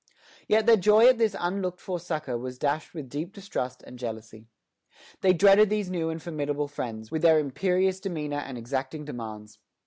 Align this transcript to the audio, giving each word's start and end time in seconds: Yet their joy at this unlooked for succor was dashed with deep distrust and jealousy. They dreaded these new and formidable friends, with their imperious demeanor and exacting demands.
Yet 0.47 0.65
their 0.65 0.77
joy 0.77 1.05
at 1.09 1.19
this 1.19 1.35
unlooked 1.39 1.79
for 1.79 1.99
succor 1.99 2.35
was 2.35 2.57
dashed 2.57 2.95
with 2.95 3.07
deep 3.07 3.31
distrust 3.33 3.83
and 3.85 3.99
jealousy. 3.99 4.47
They 5.19 5.31
dreaded 5.31 5.69
these 5.69 5.91
new 5.91 6.09
and 6.09 6.19
formidable 6.19 6.67
friends, 6.67 7.11
with 7.11 7.21
their 7.21 7.37
imperious 7.37 7.99
demeanor 7.99 8.37
and 8.39 8.57
exacting 8.57 9.05
demands. 9.05 9.59